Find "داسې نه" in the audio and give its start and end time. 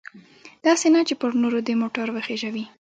0.65-1.01